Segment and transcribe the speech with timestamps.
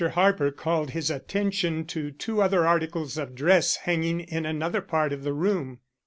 [0.13, 5.21] Harper called his attention to two other articles of dress hanging in another part of
[5.23, 5.77] the room.